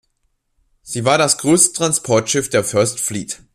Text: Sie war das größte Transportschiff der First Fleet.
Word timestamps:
Sie 0.81 1.05
war 1.05 1.19
das 1.19 1.37
größte 1.37 1.73
Transportschiff 1.77 2.49
der 2.49 2.63
First 2.63 2.99
Fleet. 2.99 3.43